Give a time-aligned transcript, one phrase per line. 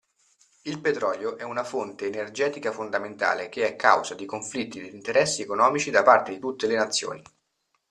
[0.63, 5.91] Il petrolio è una fonte energetica fondamentale che è causa di conflitti ed interessi economici
[5.91, 7.21] da parte di tutte le nazioni.